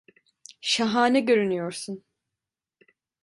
[0.61, 2.03] Şahane görünüyorsun.